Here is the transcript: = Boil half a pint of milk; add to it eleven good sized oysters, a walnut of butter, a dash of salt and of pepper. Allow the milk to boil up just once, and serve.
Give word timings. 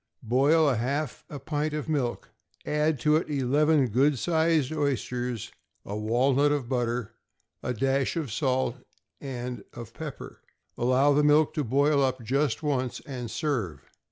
= 0.19 0.23
Boil 0.23 0.73
half 0.73 1.23
a 1.29 1.37
pint 1.37 1.75
of 1.75 1.87
milk; 1.87 2.31
add 2.65 2.99
to 3.01 3.17
it 3.17 3.29
eleven 3.29 3.85
good 3.85 4.17
sized 4.17 4.73
oysters, 4.73 5.51
a 5.85 5.95
walnut 5.95 6.51
of 6.51 6.67
butter, 6.67 7.11
a 7.61 7.71
dash 7.71 8.15
of 8.15 8.31
salt 8.31 8.77
and 9.19 9.63
of 9.73 9.93
pepper. 9.93 10.41
Allow 10.75 11.13
the 11.13 11.23
milk 11.23 11.53
to 11.53 11.63
boil 11.63 12.01
up 12.01 12.23
just 12.23 12.63
once, 12.63 12.99
and 13.01 13.29
serve. 13.29 13.83